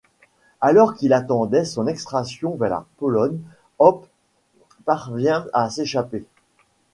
Alors 0.61 0.95
qu'il 0.95 1.13
attendait 1.13 1.63
son 1.63 1.85
extradition 1.85 2.55
vers 2.55 2.71
la 2.71 2.85
Pologne, 2.97 3.37
Hoppe 3.77 4.07
parvient 4.83 5.45
à 5.53 5.69
s'échapper. 5.69 6.25